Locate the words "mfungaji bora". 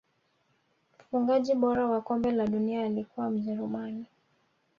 1.01-1.87